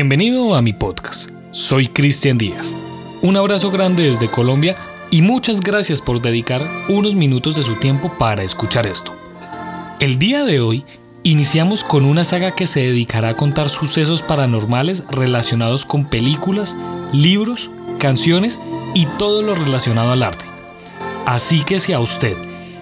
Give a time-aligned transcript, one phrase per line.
[0.00, 1.30] Bienvenido a mi podcast.
[1.50, 2.72] Soy Cristian Díaz.
[3.20, 4.76] Un abrazo grande desde Colombia
[5.10, 9.12] y muchas gracias por dedicar unos minutos de su tiempo para escuchar esto.
[9.98, 10.84] El día de hoy
[11.24, 16.76] iniciamos con una saga que se dedicará a contar sucesos paranormales relacionados con películas,
[17.12, 18.60] libros, canciones
[18.94, 20.44] y todo lo relacionado al arte.
[21.26, 22.36] Así que si a usted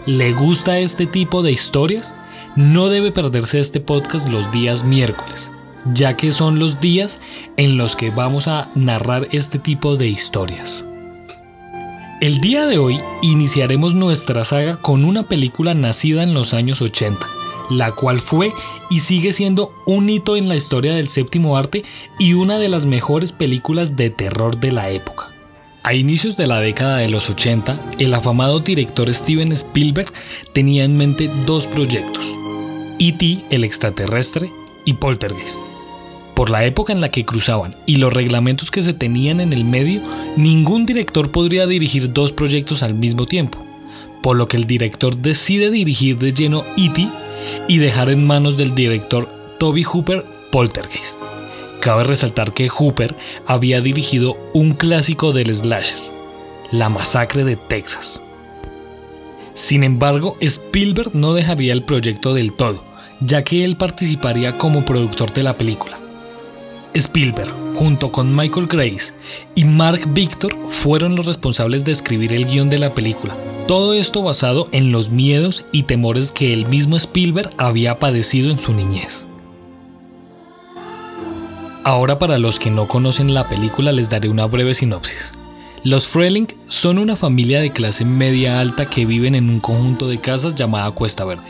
[0.05, 2.15] le gusta este tipo de historias,
[2.57, 5.51] no debe perderse este podcast los días miércoles
[5.93, 7.21] ya que son los días
[7.57, 10.85] en los que vamos a narrar este tipo de historias.
[12.21, 17.27] El día de hoy iniciaremos nuestra saga con una película nacida en los años 80,
[17.69, 18.53] la cual fue
[18.89, 21.85] y sigue siendo un hito en la historia del séptimo arte
[22.19, 25.31] y una de las mejores películas de terror de la época.
[25.83, 30.11] A inicios de la década de los 80, el afamado director Steven Spielberg
[30.55, 32.33] tenía en mente dos proyectos,
[32.99, 33.45] E.T.
[33.51, 34.51] el extraterrestre
[34.87, 35.76] y Poltergeist
[36.37, 39.65] por la época en la que cruzaban y los reglamentos que se tenían en el
[39.65, 40.03] medio,
[40.37, 43.59] ningún director podría dirigir dos proyectos al mismo tiempo,
[44.23, 47.09] por lo que el director decide dirigir de lleno E.T.
[47.69, 49.27] y dejar en manos del director
[49.59, 51.19] Toby Hooper Poltergeist.
[51.81, 53.15] Cabe resaltar que Hooper
[53.47, 55.99] había dirigido un clásico del slasher,
[56.71, 58.21] La masacre de Texas.
[59.55, 62.85] Sin embargo, Spielberg no dejaría el proyecto del todo,
[63.21, 65.97] ya que él participaría como productor de la película.
[66.97, 69.13] Spielberg, junto con Michael Grace
[69.55, 73.37] y Mark Victor, fueron los responsables de escribir el guion de la película.
[73.69, 78.59] Todo esto basado en los miedos y temores que el mismo Spielberg había padecido en
[78.59, 79.27] su niñez.
[81.85, 85.35] Ahora para los que no conocen la película les daré una breve sinopsis.
[85.85, 90.19] Los Freling son una familia de clase media alta que viven en un conjunto de
[90.19, 91.45] casas llamada Cuesta Verde.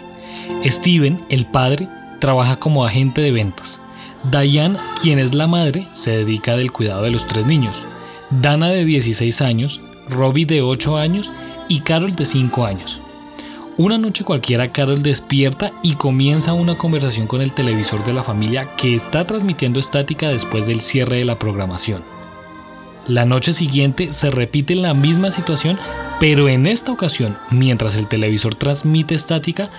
[0.65, 3.81] Steven, el padre, trabaja como agente de ventas.
[4.31, 7.85] Diane, quien es la madre, se dedica del cuidado de los tres niños.
[8.31, 11.33] Dana de 16 años, Robbie de 8 años
[11.69, 13.01] y Carol de 5 años.
[13.77, 18.67] Una noche cualquiera Carol despierta y comienza una conversación con el televisor de la familia
[18.77, 22.03] que está transmitiendo estática después del cierre de la programación.
[23.07, 25.79] La noche siguiente se repite la misma situación,
[26.19, 29.71] pero en esta ocasión, mientras el televisor transmite estática,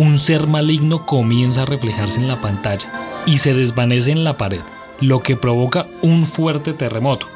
[0.00, 2.90] un ser maligno comienza a reflejarse en la pantalla
[3.26, 4.60] y se desvanece en la pared,
[5.02, 7.26] lo que provoca un fuerte terremoto.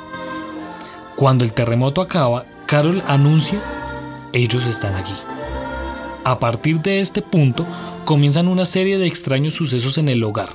[1.15, 3.61] Cuando el terremoto acaba, Carol anuncia,
[4.33, 5.13] ellos están aquí.
[6.25, 7.67] A partir de este punto,
[8.07, 10.49] comienzan una serie de extraños sucesos en el hogar.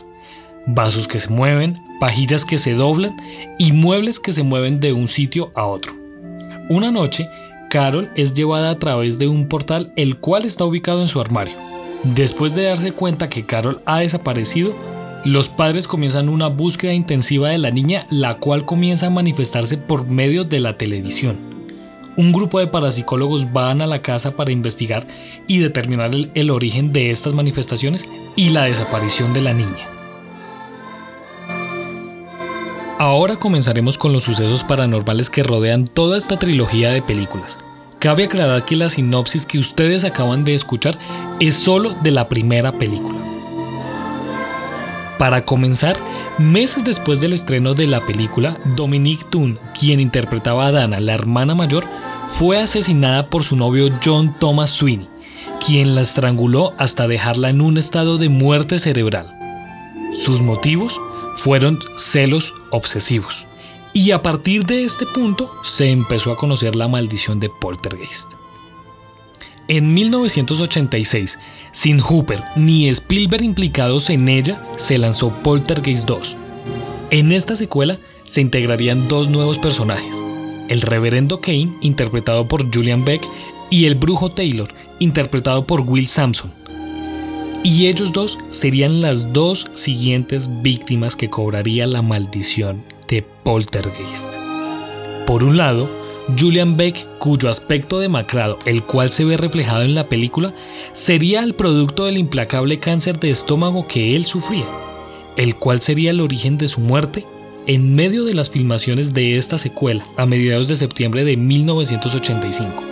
[0.66, 3.16] Vasos que se mueven, pajillas que se doblan
[3.60, 5.94] y muebles que se mueven de un sitio a otro.
[6.72, 7.30] Una noche,
[7.70, 11.69] Carol es llevada a través de un portal el cual está ubicado en su armario.
[12.04, 14.74] Después de darse cuenta que Carol ha desaparecido,
[15.26, 20.08] los padres comienzan una búsqueda intensiva de la niña, la cual comienza a manifestarse por
[20.08, 21.38] medio de la televisión.
[22.16, 25.06] Un grupo de parapsicólogos van a la casa para investigar
[25.48, 28.08] y determinar el, origen de estas manifestaciones
[28.38, 29.88] y la desaparición de la niña.
[32.98, 37.60] Ahora comenzaremos con los sucesos paranormales que rodean toda esta trilogía de películas.
[38.00, 40.98] Cabe aclarar que la sinopsis que ustedes acaban de escuchar
[41.42, 43.20] es solo de la primera película.
[45.18, 45.98] Para comenzar,
[46.38, 51.56] meses después del estreno de la película, Dominique Toon, quien interpretaba a Dana, la hermana
[51.56, 51.84] mayor,
[52.38, 55.10] fue asesinada por su novio John Thomas Sweeney,
[55.66, 59.28] quien la estranguló hasta dejarla en un estado de muerte cerebral.
[60.14, 61.02] Sus motivos
[61.36, 63.46] fueron celos obsesivos.
[63.94, 68.32] Y a partir de este punto se empezó a conocer la maldición de Poltergeist.
[69.68, 71.40] En 1986,
[71.72, 76.36] sin Hooper ni Spielberg implicados en ella, se lanzó Poltergeist 2.
[77.12, 77.98] En esta secuela
[78.28, 80.16] se integrarían dos nuevos personajes,
[80.70, 83.22] el reverendo Kane, interpretado por Julian Beck,
[83.72, 86.52] y el brujo Taylor, interpretado por Will Sampson.
[87.64, 94.34] Y ellos dos serían las dos siguientes víctimas que cobraría la maldición de Poltergeist.
[95.26, 95.90] Por un lado,
[96.38, 100.54] Julian Beck, cuyo aspecto demacrado, el cual se ve reflejado en la película,
[100.94, 104.66] sería el producto del implacable cáncer de estómago que él sufría,
[105.38, 107.26] el cual sería el origen de su muerte
[107.68, 112.84] en medio de las filmaciones de esta secuela a mediados de septiembre de 1985.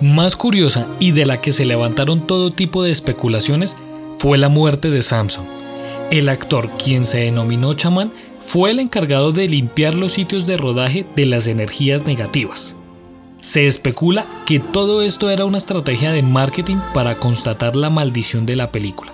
[0.00, 3.76] Más curiosa y de la que se levantaron todo tipo de especulaciones
[4.18, 5.44] fue la muerte de Samson.
[6.10, 8.10] El actor, quien se denominó chamán,
[8.46, 12.76] fue el encargado de limpiar los sitios de rodaje de las energías negativas.
[13.40, 18.56] Se especula que todo esto era una estrategia de marketing para constatar la maldición de
[18.56, 19.12] la película.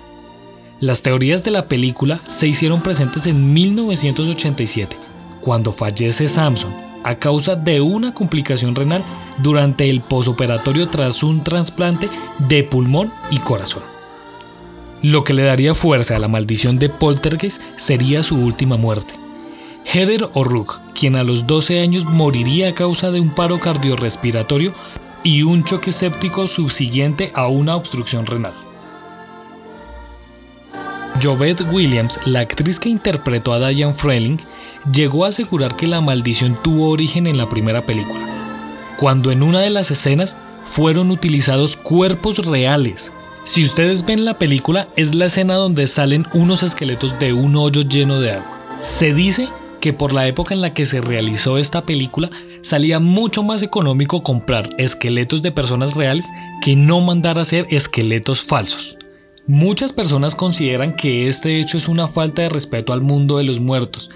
[0.79, 4.95] Las teorías de la película se hicieron presentes en 1987,
[5.41, 6.73] cuando fallece Samson
[7.03, 9.03] a causa de una complicación renal
[9.39, 12.09] durante el posoperatorio tras un trasplante
[12.47, 13.83] de pulmón y corazón.
[15.01, 19.20] Lo que le daría fuerza a la maldición de Poltergeist sería su última muerte.
[19.85, 24.73] Heather O'Rourke, quien a los 12 años moriría a causa de un paro cardiorrespiratorio
[25.23, 28.53] y un choque séptico subsiguiente a una obstrucción renal.
[31.21, 34.39] Jovette Williams, la actriz que interpretó a Diane Freeling,
[34.91, 38.25] llegó a asegurar que la maldición tuvo origen en la primera película,
[38.97, 43.11] cuando en una de las escenas fueron utilizados cuerpos reales.
[43.43, 47.81] Si ustedes ven la película, es la escena donde salen unos esqueletos de un hoyo
[47.81, 48.57] lleno de agua.
[48.81, 49.49] Se dice
[49.81, 52.29] que por la época en la que se realizó esta película,
[52.61, 56.25] salía mucho más económico comprar esqueletos de personas reales
[56.61, 58.97] que no mandar a hacer esqueletos falsos.
[59.47, 63.59] Muchas personas consideran que este hecho es una falta de respeto al mundo de los
[63.59, 64.11] muertos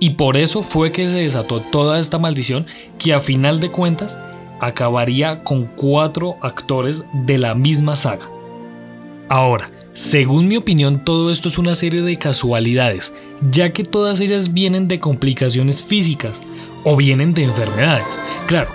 [0.00, 2.66] y por eso fue que se desató toda esta maldición
[2.98, 4.18] que a final de cuentas
[4.60, 8.28] acabaría con cuatro actores de la misma saga.
[9.28, 13.14] Ahora, según mi opinión, todo esto es una serie de casualidades,
[13.52, 16.42] ya que todas ellas vienen de complicaciones físicas
[16.82, 18.06] o vienen de enfermedades.
[18.48, 18.68] Claro,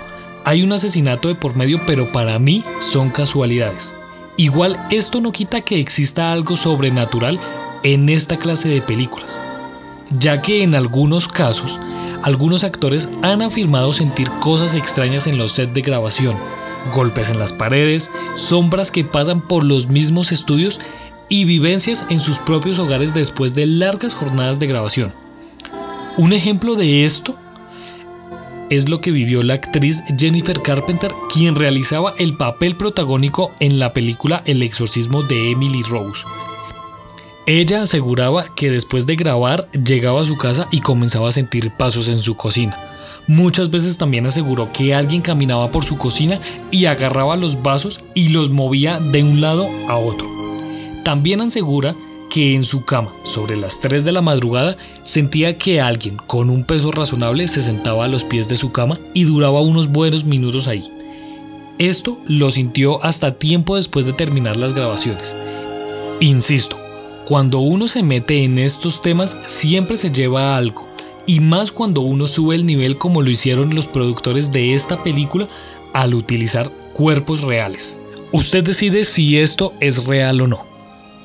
[0.46, 3.94] hay un asesinato de por medio, pero para mí son casualidades.
[4.38, 7.38] Igual esto no quita que exista algo sobrenatural
[7.82, 9.38] en esta clase de películas,
[10.18, 11.78] ya que en algunos casos
[12.22, 16.34] algunos actores han afirmado sentir cosas extrañas en los sets de grabación,
[16.94, 20.80] golpes en las paredes, sombras que pasan por los mismos estudios
[21.30, 25.12] y vivencias en sus propios hogares después de largas jornadas de grabación.
[26.18, 27.34] Un ejemplo de esto
[28.68, 33.92] es lo que vivió la actriz Jennifer Carpenter, quien realizaba el papel protagónico en la
[33.92, 36.24] película El exorcismo de Emily Rose.
[37.46, 42.06] Ella aseguraba que después de grabar llegaba a su casa y comenzaba a sentir pasos
[42.08, 42.78] en su cocina.
[43.26, 46.38] Muchas veces también aseguró que alguien caminaba por su cocina
[46.70, 50.39] y agarraba los vasos y los movía de un lado a otro.
[51.04, 51.94] También asegura
[52.30, 56.64] que en su cama, sobre las 3 de la madrugada, sentía que alguien con un
[56.64, 60.68] peso razonable se sentaba a los pies de su cama y duraba unos buenos minutos
[60.68, 60.84] ahí.
[61.78, 65.34] Esto lo sintió hasta tiempo después de terminar las grabaciones.
[66.20, 66.76] Insisto,
[67.26, 70.86] cuando uno se mete en estos temas siempre se lleva algo,
[71.26, 75.48] y más cuando uno sube el nivel como lo hicieron los productores de esta película
[75.92, 77.96] al utilizar cuerpos reales.
[78.32, 80.69] Usted decide si esto es real o no.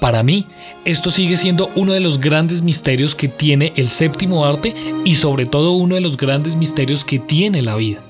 [0.06, 0.46] Para mí,
[0.86, 5.48] esto sigue siendo uno de los grandes misterios que tiene el séptimo arte y sobre
[5.48, 8.02] todo uno de los grandes misterios que tiene la vida,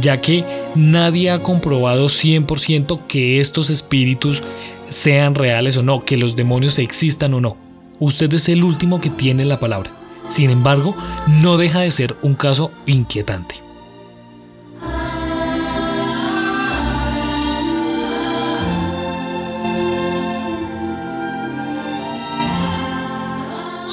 [0.00, 0.44] ya que
[0.76, 4.44] nadie ha comprobado 100% que estos espíritus
[4.90, 7.56] sean reales o no, que los demonios existan o no.
[7.98, 9.90] Usted es el último que tiene la palabra.
[10.28, 10.94] Sin embargo,
[11.42, 13.67] no deja de ser un caso inquietante.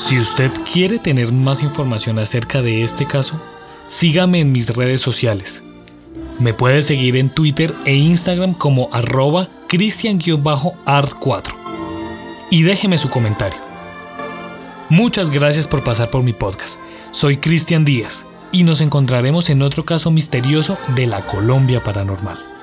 [0.05, 3.41] Si usted quiere tener más información acerca de este caso,
[3.87, 5.63] sígame en mis redes sociales.
[6.37, 11.53] Me puede seguir en Twitter e Instagram como arroba cristian-art4
[12.51, 13.57] y déjeme su comentario.
[14.89, 16.77] Muchas gracias por pasar por mi podcast.
[17.09, 22.54] Soy Cristian Díaz y nos encontraremos en otro caso misterioso de la Colombia Paranormal.